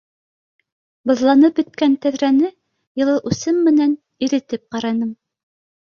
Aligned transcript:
Боҙланып 1.09 1.59
бөткән 1.59 1.93
тәҙрәне 2.07 2.51
йылы 3.01 3.15
усым 3.33 3.63
менән 3.69 3.97
иретеп 4.29 4.65
ҡараным. 4.77 5.17